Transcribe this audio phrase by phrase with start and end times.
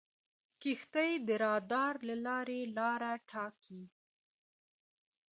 [0.61, 3.83] کښتۍ د رادار له لارې لاره ټاکي.